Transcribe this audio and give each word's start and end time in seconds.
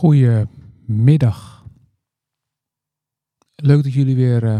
Goedemiddag. 0.00 1.66
Leuk 3.54 3.82
dat 3.82 3.92
jullie 3.92 4.16
weer 4.16 4.44
uh, 4.44 4.58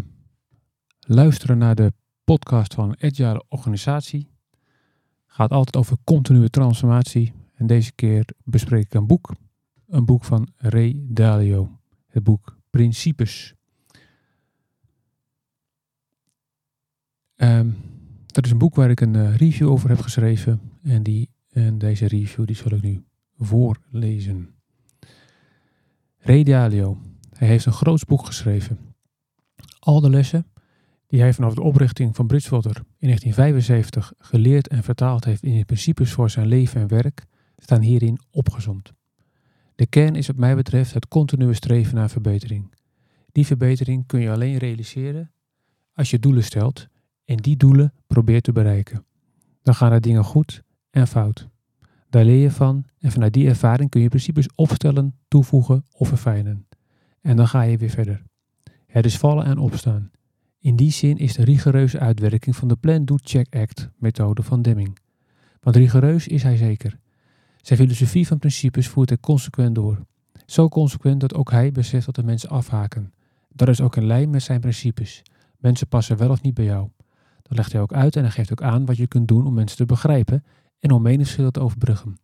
luisteren 1.01 1.59
naar 1.59 1.75
de 1.75 1.93
podcast 2.25 2.75
van 2.75 2.97
Agile 3.01 3.45
Organisatie. 3.49 4.31
Gaat 5.27 5.51
altijd 5.51 5.77
over 5.77 5.97
continue 6.05 6.51
transformatie. 6.51 7.33
En 7.55 7.67
deze 7.67 7.93
keer 7.93 8.25
bespreek 8.45 8.85
ik 8.85 8.95
een 8.95 9.07
boek. 9.07 9.35
Een 9.87 10.05
boek 10.05 10.25
van 10.25 10.49
Ray 10.57 11.01
Dalio. 11.03 11.79
Het 12.07 12.23
boek 12.23 12.59
Principes. 12.71 13.55
Um, 17.37 17.77
dat 18.27 18.45
is 18.45 18.51
een 18.51 18.59
boek 18.59 18.75
waar 18.75 18.91
ik 18.91 19.01
een 19.01 19.15
uh, 19.15 19.37
review 19.37 19.71
over 19.71 19.89
heb 19.89 20.01
geschreven. 20.01 20.61
En, 20.83 21.03
die, 21.03 21.31
en 21.49 21.79
deze 21.79 22.07
review 22.07 22.47
die 22.47 22.57
zal 22.57 22.73
ik 22.73 22.83
nu 22.83 23.05
voorlezen. 23.37 24.60
Ray. 26.23 26.43
Hij 27.33 27.49
heeft 27.49 27.67
een 27.67 27.73
groot 27.73 28.07
boek 28.07 28.27
geschreven. 28.27 28.79
Al 29.79 30.01
de 30.01 30.11
lessen 30.11 30.47
die 31.07 31.21
hij 31.21 31.33
vanaf 31.35 31.55
de 31.55 31.63
oprichting 31.63 32.17
van 32.17 32.27
Bridgewater 32.27 32.77
in 32.77 33.07
1975 33.07 34.13
geleerd 34.19 34.69
en 34.69 34.83
vertaald 34.83 35.25
heeft 35.25 35.43
in 35.43 35.57
de 35.59 35.65
principes 35.65 36.13
voor 36.13 36.31
zijn 36.31 36.47
leven 36.47 36.81
en 36.81 36.89
werk, 36.89 37.25
staan 37.57 37.81
hierin 37.81 38.19
opgezond. 38.31 38.93
De 39.75 39.87
kern 39.87 40.15
is 40.15 40.27
wat 40.27 40.37
mij 40.37 40.55
betreft 40.55 40.95
het 40.95 41.09
continue 41.09 41.55
streven 41.55 41.95
naar 41.95 42.11
verbetering. 42.11 42.75
Die 43.33 43.47
verbetering 43.47 44.07
kun 44.07 44.21
je 44.21 44.31
alleen 44.31 44.57
realiseren 44.57 45.33
als 45.95 46.11
je 46.11 46.19
doelen 46.19 46.45
stelt 46.45 46.87
en 47.25 47.37
die 47.37 47.57
doelen 47.57 47.93
probeert 48.07 48.45
te 48.45 48.53
bereiken. 48.53 49.05
Dan 49.63 49.75
gaan 49.75 49.93
er 49.93 50.01
dingen 50.01 50.25
goed 50.25 50.63
en 50.91 51.07
fout. 51.07 51.49
Daar 52.11 52.25
leer 52.25 52.43
je 52.43 52.51
van 52.51 52.85
en 52.99 53.13
vanuit 53.13 53.33
die 53.33 53.49
ervaring 53.49 53.91
kun 53.91 54.01
je 54.01 54.09
principes 54.09 54.49
opstellen, 54.55 55.15
toevoegen 55.29 55.85
of 55.93 56.09
verfijnen. 56.09 56.67
En 57.21 57.37
dan 57.37 57.49
ga 57.49 57.63
je 57.63 57.77
weer 57.77 57.91
verder. 57.91 58.23
Het 58.87 59.05
is 59.05 59.19
vallen 59.19 59.45
en 59.45 59.59
opstaan. 59.59 60.11
In 60.59 60.77
die 60.77 60.91
zin 60.91 61.17
is 61.17 61.35
de 61.35 61.45
rigoureuze 61.45 61.99
uitwerking 61.99 62.57
van 62.57 62.69
de 62.69 62.77
Plan 62.77 63.05
Do 63.05 63.17
Check 63.23 63.57
Act 63.57 63.91
methode 63.99 64.43
van 64.43 64.63
Deming. 64.63 64.99
Want 65.61 65.77
rigoureus 65.77 66.27
is 66.27 66.43
hij 66.43 66.57
zeker. 66.57 66.99
Zijn 67.57 67.79
filosofie 67.79 68.27
van 68.27 68.39
principes 68.39 68.89
voert 68.89 69.09
hij 69.09 69.19
consequent 69.19 69.75
door. 69.75 70.07
Zo 70.47 70.69
consequent 70.69 71.21
dat 71.21 71.35
ook 71.35 71.51
hij 71.51 71.73
beseft 71.73 72.07
dat 72.07 72.15
de 72.15 72.23
mensen 72.23 72.49
afhaken. 72.49 73.13
Dat 73.49 73.69
is 73.69 73.81
ook 73.81 73.97
in 73.97 74.07
lijn 74.07 74.31
met 74.31 74.43
zijn 74.43 74.61
principes. 74.61 75.23
Mensen 75.59 75.89
passen 75.89 76.17
wel 76.17 76.31
of 76.31 76.43
niet 76.43 76.55
bij 76.55 76.65
jou. 76.65 76.89
Dat 77.43 77.57
legt 77.57 77.73
hij 77.73 77.81
ook 77.81 77.93
uit 77.93 78.17
en 78.17 78.23
hij 78.23 78.31
geeft 78.31 78.53
ook 78.53 78.63
aan 78.63 78.85
wat 78.85 78.97
je 78.97 79.07
kunt 79.07 79.29
doen 79.29 79.47
om 79.47 79.55
mensen 79.55 79.77
te 79.77 79.87
begrijpen 79.87 80.45
en 80.81 80.91
om 80.91 81.03
meningsverschillen 81.03 81.53
te 81.53 81.61
overbruggen. 81.61 82.19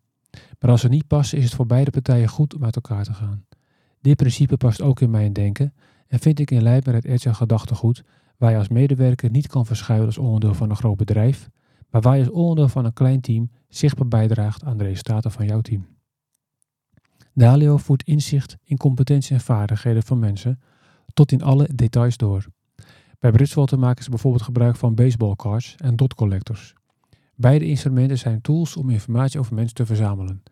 Maar 0.58 0.70
als 0.70 0.80
ze 0.80 0.88
niet 0.88 1.06
passen, 1.06 1.38
is 1.38 1.44
het 1.44 1.54
voor 1.54 1.66
beide 1.66 1.90
partijen 1.90 2.28
goed 2.28 2.54
om 2.54 2.64
uit 2.64 2.76
elkaar 2.76 3.04
te 3.04 3.14
gaan. 3.14 3.44
Dit 4.00 4.16
principe 4.16 4.56
past 4.56 4.82
ook 4.82 5.00
in 5.00 5.10
mijn 5.10 5.32
denken 5.32 5.74
en 6.06 6.18
vind 6.18 6.38
ik 6.38 6.50
in 6.50 6.62
lijn 6.62 6.82
met 6.84 6.94
het 6.94 7.06
Agile 7.06 7.34
gedachtegoed, 7.34 8.04
waar 8.36 8.50
je 8.50 8.56
als 8.56 8.68
medewerker 8.68 9.30
niet 9.30 9.46
kan 9.46 9.66
verschuilen 9.66 10.06
als 10.06 10.18
onderdeel 10.18 10.54
van 10.54 10.70
een 10.70 10.76
groot 10.76 10.96
bedrijf, 10.96 11.48
maar 11.90 12.00
waar 12.00 12.16
je 12.16 12.24
als 12.24 12.32
onderdeel 12.32 12.68
van 12.68 12.84
een 12.84 12.92
klein 12.92 13.20
team 13.20 13.50
zichtbaar 13.68 14.08
bijdraagt 14.08 14.64
aan 14.64 14.76
de 14.76 14.84
resultaten 14.84 15.30
van 15.30 15.46
jouw 15.46 15.60
team. 15.60 15.86
Dalio 17.32 17.76
voert 17.76 18.02
inzicht 18.02 18.56
in 18.64 18.76
competentie 18.76 19.34
en 19.34 19.40
vaardigheden 19.40 20.02
van 20.02 20.18
mensen 20.18 20.60
tot 21.12 21.32
in 21.32 21.42
alle 21.42 21.68
details 21.74 22.16
door. 22.16 22.46
Bij 23.18 23.30
Bridgewater 23.30 23.78
maken 23.78 24.04
ze 24.04 24.10
bijvoorbeeld 24.10 24.42
gebruik 24.42 24.76
van 24.76 24.94
baseballcards 24.94 25.74
en 25.76 25.96
dot 25.96 26.14
collectors. 26.14 26.74
Beide 27.36 27.64
instrumenten 27.64 28.18
zijn 28.18 28.40
tools 28.40 28.76
om 28.76 28.90
informatie 28.90 29.40
over 29.40 29.54
mensen 29.54 29.74
te 29.74 29.86
verzamelen. 29.86 30.42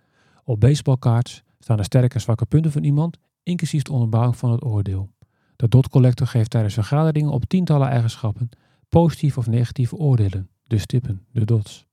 Op 0.45 0.61
baseballcards 0.61 1.43
staan 1.59 1.77
de 1.77 1.83
sterke 1.83 2.15
en 2.15 2.21
zwakke 2.21 2.47
punten 2.47 2.73
van 2.73 2.85
iemand, 2.85 3.19
inclusief 3.43 3.83
de 3.83 3.93
onderbouwing 3.93 4.37
van 4.37 4.51
het 4.51 4.65
oordeel. 4.65 5.11
De 5.57 5.69
dot 5.69 5.89
collector 5.89 6.27
geeft 6.27 6.51
tijdens 6.51 6.75
vergaderingen 6.75 7.33
op 7.33 7.45
tientallen 7.45 7.89
eigenschappen 7.89 8.51
positieve 8.89 9.39
of 9.39 9.47
negatieve 9.47 9.97
oordelen, 9.97 10.49
de 10.63 10.79
stippen, 10.79 11.25
de 11.33 11.45
dots. 11.45 11.87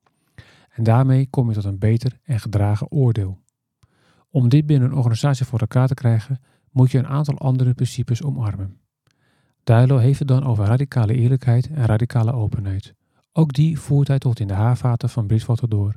En 0.69 0.84
daarmee 0.84 1.28
kom 1.30 1.47
je 1.47 1.53
tot 1.53 1.63
een 1.63 1.80
beter 1.80 2.19
en 2.24 2.40
gedragen 2.40 2.91
oordeel. 2.91 3.40
Om 4.30 4.50
dit 4.50 4.66
binnen 4.66 4.91
een 4.91 4.97
organisatie 4.97 5.46
voor 5.46 5.59
elkaar 5.59 5.88
te 5.88 5.94
krijgen, 5.94 6.41
moet 6.72 6.91
je 6.91 6.97
een 6.97 7.07
aantal 7.07 7.38
andere 7.38 7.74
principes 7.74 8.24
omarmen. 8.24 8.80
Duilo 9.63 9.97
heeft 9.97 10.19
het 10.19 10.28
dan 10.28 10.44
over 10.44 10.66
radicale 10.66 11.13
eerlijkheid 11.13 11.68
en 11.68 11.85
radicale 11.85 12.34
openheid. 12.34 12.94
Ook 13.34 13.53
die 13.53 13.80
voert 13.80 14.08
hij 14.08 14.19
tot 14.19 14.40
in 14.40 14.47
de 14.47 14.53
haarvaten 14.53 15.09
van 15.09 15.28
Bridgewater 15.28 15.69
door. 15.69 15.96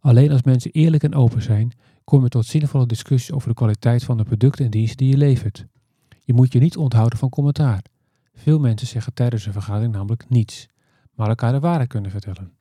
Alleen 0.00 0.30
als 0.30 0.42
mensen 0.42 0.70
eerlijk 0.70 1.02
en 1.02 1.14
open 1.14 1.42
zijn, 1.42 1.72
kom 2.04 2.22
je 2.22 2.28
tot 2.28 2.46
zinvolle 2.46 2.86
discussies 2.86 3.32
over 3.32 3.48
de 3.48 3.54
kwaliteit 3.54 4.04
van 4.04 4.16
de 4.16 4.24
producten 4.24 4.64
en 4.64 4.70
diensten 4.70 4.96
die 4.96 5.08
je 5.08 5.16
levert. 5.16 5.66
Je 6.20 6.32
moet 6.32 6.52
je 6.52 6.58
niet 6.58 6.76
onthouden 6.76 7.18
van 7.18 7.28
commentaar. 7.28 7.82
Veel 8.34 8.58
mensen 8.58 8.86
zeggen 8.86 9.14
tijdens 9.14 9.46
een 9.46 9.52
vergadering 9.52 9.92
namelijk 9.92 10.28
niets, 10.28 10.68
maar 11.14 11.28
elkaar 11.28 11.52
de 11.52 11.60
waarheid 11.60 11.88
kunnen 11.88 12.10
vertellen. 12.10 12.52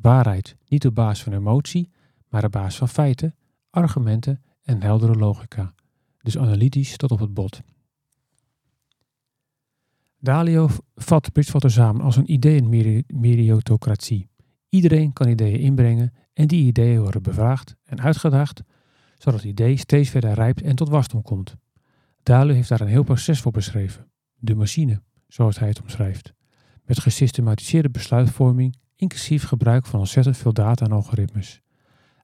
Waarheid 0.00 0.56
niet 0.66 0.86
op 0.86 0.94
basis 0.94 1.22
van 1.24 1.32
emotie, 1.32 1.90
maar 2.28 2.44
op 2.44 2.52
basis 2.52 2.78
van 2.78 2.88
feiten, 2.88 3.34
argumenten 3.70 4.42
en 4.62 4.82
heldere 4.82 5.14
logica. 5.14 5.74
Dus 6.22 6.38
analytisch 6.38 6.96
tot 6.96 7.10
op 7.10 7.18
het 7.18 7.34
bot. 7.34 7.60
Dalio 10.28 10.68
vat 10.94 11.32
Bridgewater 11.32 11.70
samen 11.70 12.02
als 12.02 12.16
een 12.16 12.32
ideeënmeriotocratie. 12.32 14.30
Iedereen 14.68 15.12
kan 15.12 15.28
ideeën 15.28 15.58
inbrengen 15.58 16.12
en 16.32 16.46
die 16.46 16.64
ideeën 16.64 17.00
worden 17.00 17.22
bevraagd 17.22 17.76
en 17.84 18.00
uitgedaagd, 18.00 18.62
zodat 19.14 19.40
het 19.40 19.48
idee 19.48 19.76
steeds 19.76 20.10
verder 20.10 20.32
rijpt 20.32 20.62
en 20.62 20.76
tot 20.76 20.88
wasdom 20.88 21.22
komt. 21.22 21.56
Dalio 22.22 22.54
heeft 22.54 22.68
daar 22.68 22.80
een 22.80 22.86
heel 22.86 23.02
proces 23.02 23.40
voor 23.40 23.52
beschreven. 23.52 24.10
De 24.36 24.54
machine, 24.54 25.02
zoals 25.28 25.58
hij 25.58 25.68
het 25.68 25.80
omschrijft. 25.80 26.32
Met 26.84 27.00
gesystematiseerde 27.00 27.90
besluitvorming, 27.90 28.76
inclusief 28.96 29.44
gebruik 29.44 29.86
van 29.86 29.98
ontzettend 29.98 30.36
veel 30.36 30.52
data 30.52 30.84
en 30.84 30.92
algoritmes. 30.92 31.60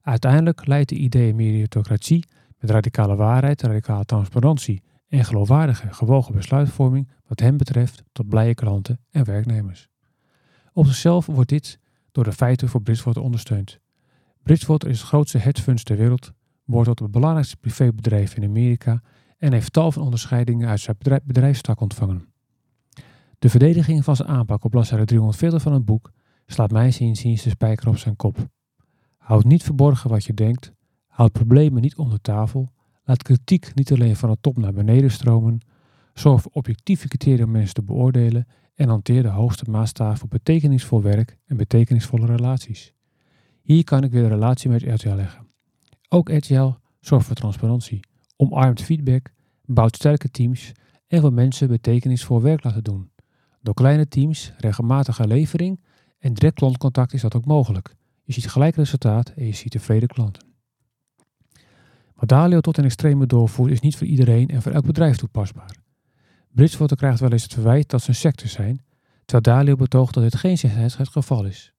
Uiteindelijk 0.02 0.66
leidt 0.66 0.88
de 0.88 0.96
ideeënmeriotocratie 0.96 2.26
met 2.58 2.70
radicale 2.70 3.16
waarheid, 3.16 3.62
radicale 3.62 4.04
transparantie 4.04 4.82
en 5.14 5.24
geloofwaardige, 5.24 5.92
gewogen 5.92 6.34
besluitvorming 6.34 7.08
wat 7.26 7.40
hen 7.40 7.56
betreft 7.56 8.02
tot 8.12 8.28
blije 8.28 8.54
klanten 8.54 9.00
en 9.10 9.24
werknemers. 9.24 9.88
Op 10.72 10.86
zichzelf 10.86 11.26
wordt 11.26 11.48
dit 11.48 11.78
door 12.12 12.24
de 12.24 12.32
feiten 12.32 12.68
voor 12.68 12.82
Bridgewater 12.82 13.22
ondersteund. 13.22 13.78
Bridgewater 14.42 14.88
is 14.88 14.98
het 14.98 15.08
grootste 15.08 15.38
hedge 15.38 15.62
funds 15.62 15.82
ter 15.82 15.96
wereld, 15.96 16.32
behoort 16.64 16.86
tot 16.86 16.98
het 16.98 17.10
belangrijkste 17.10 17.56
privébedrijf 17.56 18.36
in 18.36 18.44
Amerika 18.44 19.02
en 19.38 19.52
heeft 19.52 19.72
tal 19.72 19.92
van 19.92 20.02
onderscheidingen 20.02 20.68
uit 20.68 20.80
zijn 20.80 20.96
bedrijfstak 21.24 21.80
ontvangen. 21.80 22.32
De 23.38 23.48
verdediging 23.48 24.04
van 24.04 24.16
zijn 24.16 24.28
aanpak 24.28 24.64
op 24.64 24.70
bladzijde 24.70 25.04
340 25.04 25.62
van 25.62 25.72
het 25.72 25.84
boek 25.84 26.10
slaat 26.46 26.70
mij 26.70 26.94
inziens 26.98 27.42
de 27.42 27.50
spijker 27.50 27.88
op 27.88 27.96
zijn 27.96 28.16
kop. 28.16 28.48
Houd 29.16 29.44
niet 29.44 29.62
verborgen 29.62 30.10
wat 30.10 30.24
je 30.24 30.34
denkt, 30.34 30.72
houd 31.06 31.32
problemen 31.32 31.82
niet 31.82 31.96
onder 31.96 32.20
tafel, 32.20 32.72
laat 33.04 33.22
kritiek 33.22 33.74
niet 33.74 33.92
alleen 33.92 34.16
van 34.16 34.30
de 34.30 34.36
top 34.40 34.56
naar 34.56 34.72
beneden 34.72 35.10
stromen, 35.10 35.60
Zorg 36.14 36.42
voor 36.42 36.52
objectieve 36.54 37.08
criteria 37.08 37.44
om 37.44 37.50
mensen 37.50 37.74
te 37.74 37.82
beoordelen 37.82 38.46
en 38.74 38.88
hanteer 38.88 39.22
de 39.22 39.28
hoogste 39.28 39.70
maatstaven 39.70 40.18
voor 40.18 40.28
betekenisvol 40.28 41.02
werk 41.02 41.36
en 41.46 41.56
betekenisvolle 41.56 42.26
relaties. 42.26 42.92
Hier 43.62 43.84
kan 43.84 44.04
ik 44.04 44.12
weer 44.12 44.22
de 44.22 44.28
relatie 44.28 44.70
met 44.70 44.82
RTL 44.82 45.14
leggen. 45.14 45.46
Ook 46.08 46.30
RTL 46.30 46.70
zorgt 47.00 47.26
voor 47.26 47.34
transparantie, 47.34 48.00
omarmt 48.36 48.82
feedback, 48.82 49.32
bouwt 49.64 49.96
sterke 49.96 50.30
teams 50.30 50.72
en 51.06 51.20
wil 51.20 51.30
mensen 51.30 51.68
betekenisvol 51.68 52.42
werk 52.42 52.64
laten 52.64 52.84
doen. 52.84 53.10
Door 53.60 53.74
kleine 53.74 54.08
teams, 54.08 54.52
regelmatige 54.58 55.26
levering 55.26 55.80
en 56.18 56.34
direct 56.34 56.54
klantcontact 56.54 57.12
is 57.12 57.20
dat 57.20 57.34
ook 57.34 57.44
mogelijk. 57.44 57.94
Je 58.24 58.32
ziet 58.32 58.50
gelijk 58.50 58.76
resultaat 58.76 59.28
en 59.28 59.46
je 59.46 59.54
ziet 59.54 59.70
tevreden 59.70 60.08
klanten. 60.08 60.53
Wat 62.14 62.28
Dalio 62.28 62.60
tot 62.60 62.78
een 62.78 62.84
extreme 62.84 63.26
doorvoert 63.26 63.70
is 63.70 63.80
niet 63.80 63.96
voor 63.96 64.06
iedereen 64.06 64.48
en 64.48 64.62
voor 64.62 64.72
elk 64.72 64.86
bedrijf 64.86 65.16
toepasbaar. 65.16 65.76
Bridgewater 66.48 66.96
krijgt 66.96 67.20
wel 67.20 67.32
eens 67.32 67.42
het 67.42 67.52
verwijt 67.52 67.90
dat 67.90 68.02
ze 68.02 68.08
een 68.08 68.14
secte 68.14 68.48
zijn, 68.48 68.84
terwijl 69.24 69.56
Dalio 69.56 69.76
betoogt 69.76 70.14
dat 70.14 70.22
dit 70.22 70.36
geen 70.36 70.58
het 70.60 71.08
geval 71.08 71.44
is. 71.44 71.72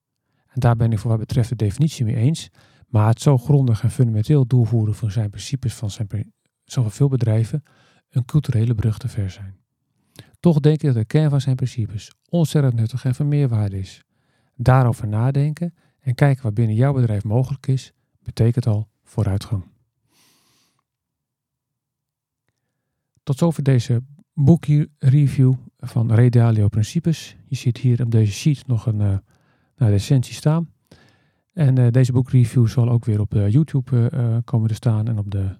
En 0.48 0.60
daar 0.60 0.76
ben 0.76 0.92
ik 0.92 1.00
voor 1.00 1.10
wat 1.10 1.20
betreft 1.20 1.50
de 1.50 1.56
definitie 1.56 2.06
mee 2.06 2.16
eens, 2.16 2.50
maar 2.88 3.08
het 3.08 3.22
zo 3.22 3.38
grondig 3.38 3.84
en 3.84 3.92
fundamenteel 3.92 4.48
doorvoeren 4.48 4.96
van 4.96 5.12
zijn 5.12 5.30
principes 5.30 5.74
van 5.74 5.92
zijn, 5.92 6.34
zoveel 6.64 6.92
veel 6.92 7.08
bedrijven 7.08 7.64
een 8.10 8.26
culturele 8.26 8.76
brug 8.76 8.98
te 8.98 9.08
ver 9.08 9.30
zijn. 9.30 9.58
Toch 10.40 10.60
denk 10.60 10.76
ik 10.76 10.86
dat 10.86 10.96
de 10.96 11.06
kern 11.06 11.30
van 11.30 11.42
zijn 11.42 11.56
principes 11.56 12.12
ontzettend 12.30 12.74
nuttig 12.76 13.06
en 13.06 13.16
van 13.16 13.28
meerwaarde 13.28 13.80
is. 13.80 14.04
Daarover 14.56 15.08
nadenken 15.08 15.74
en 16.00 16.16
kijken 16.16 16.44
wat 16.44 16.54
binnen 16.54 16.76
jouw 16.76 16.94
bedrijf 16.94 17.24
mogelijk 17.24 17.68
is, 17.68 17.94
betekent 18.24 18.68
al 18.68 18.88
vooruitgang. 19.04 19.75
Tot 23.26 23.38
zover 23.38 23.64
deze 23.64 24.04
boekreview 24.34 25.54
van 25.78 26.14
Redalio 26.14 26.68
Principes. 26.68 27.36
Je 27.48 27.56
ziet 27.56 27.78
hier 27.78 28.02
op 28.02 28.12
deze 28.12 28.32
sheet 28.32 28.68
nog 28.68 28.86
een 28.86 29.00
uh, 29.00 29.18
nou, 29.78 29.94
essentie 29.94 30.34
staan. 30.34 30.72
En 31.54 31.80
uh, 31.80 31.88
deze 31.92 32.12
boekreview 32.12 32.68
zal 32.68 32.90
ook 32.90 33.06
weer 33.06 33.20
op 33.20 33.34
uh, 33.34 33.50
YouTube 33.50 34.42
komen 34.46 34.68
te 34.68 34.74
staan 34.74 35.08
en 35.08 35.18
op 35.18 35.32
de 35.32 35.58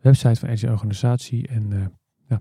website 0.00 0.40
van 0.40 0.52
RG 0.52 0.64
Organisatie. 0.64 1.48
En 1.48 1.92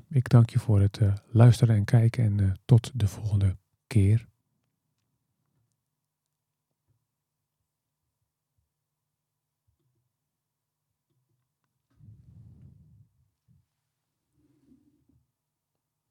ik 0.10 0.30
dank 0.30 0.50
je 0.50 0.60
voor 0.60 0.82
het 0.82 1.00
luisteren 1.32 1.76
en 1.76 1.84
kijken 1.84 2.24
en 2.24 2.60
tot 2.66 2.92
de 2.94 3.08
volgende 3.08 3.58
keer. 3.88 4.31